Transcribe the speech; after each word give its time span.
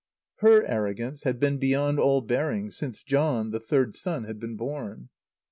Her 0.37 0.65
arrogance 0.65 1.25
had 1.25 1.39
been 1.39 1.59
beyond 1.59 1.99
all 1.99 2.21
bearing 2.21 2.71
since 2.71 3.03
John, 3.03 3.51
the 3.51 3.59
third 3.59 3.93
son, 3.93 4.23
had 4.23 4.39
been 4.39 4.55
born. 4.55 5.09